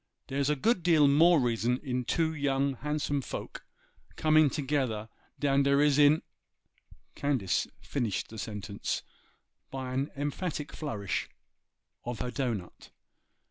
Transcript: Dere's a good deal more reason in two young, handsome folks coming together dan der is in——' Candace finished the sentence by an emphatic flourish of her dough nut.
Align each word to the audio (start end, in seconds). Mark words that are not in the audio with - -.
Dere's 0.25 0.49
a 0.49 0.55
good 0.55 0.81
deal 0.81 1.07
more 1.07 1.39
reason 1.39 1.77
in 1.83 2.05
two 2.05 2.33
young, 2.33 2.73
handsome 2.77 3.21
folks 3.21 3.61
coming 4.15 4.49
together 4.49 5.09
dan 5.39 5.61
der 5.61 5.79
is 5.79 5.99
in——' 5.99 6.23
Candace 7.13 7.67
finished 7.81 8.29
the 8.29 8.39
sentence 8.39 9.03
by 9.69 9.93
an 9.93 10.09
emphatic 10.17 10.71
flourish 10.73 11.29
of 12.03 12.17
her 12.17 12.31
dough 12.31 12.53
nut. 12.55 12.89